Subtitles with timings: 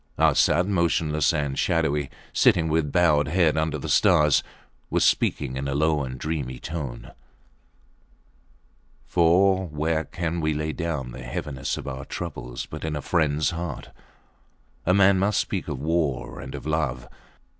[0.17, 4.41] Arsat, motionless and shadowy, sitting with bowed head under the stars,
[4.89, 7.11] was speaking in a low and dreamy tone...
[9.05, 13.51] for where can we lay down the heaviness of our trouble but in a friends
[13.51, 13.91] heart?
[14.87, 17.07] A man must speak of war and of love.